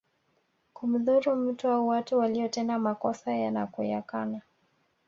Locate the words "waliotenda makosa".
2.17-3.51